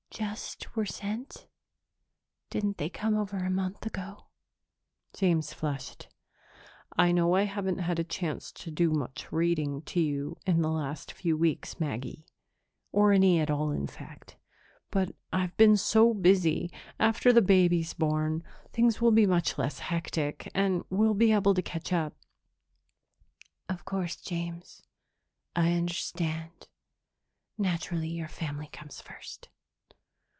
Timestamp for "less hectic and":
19.57-20.83